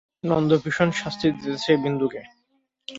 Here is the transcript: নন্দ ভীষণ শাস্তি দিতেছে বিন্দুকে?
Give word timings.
নন্দ 0.23 0.51
ভীষণ 0.63 0.89
শাস্তি 0.91 1.27
দিতেছে 1.31 1.71
বিন্দুকে? 1.83 2.21